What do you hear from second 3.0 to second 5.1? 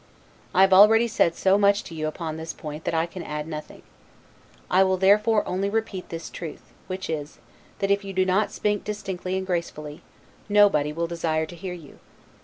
can add nothing. I will